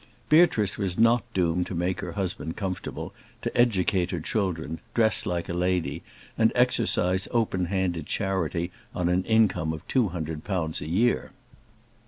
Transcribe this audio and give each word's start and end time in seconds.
Beatrice 0.29 0.79
was 0.79 0.97
not 0.97 1.23
doomed 1.31 1.67
to 1.67 1.75
make 1.75 2.01
her 2.01 2.13
husband 2.13 2.57
comfortable, 2.57 3.13
to 3.43 3.55
educate 3.55 4.09
her 4.09 4.19
children, 4.19 4.79
dress 4.95 5.19
herself 5.21 5.31
like 5.31 5.47
a 5.49 5.53
lady, 5.53 6.01
and 6.39 6.51
exercise 6.55 7.27
open 7.29 7.65
handed 7.65 8.07
charity 8.07 8.71
on 8.95 9.09
an 9.09 9.23
income 9.25 9.71
of 9.71 9.87
two 9.87 10.07
hundred 10.07 10.43
pounds 10.43 10.81
a 10.81 10.89
year. 10.89 11.33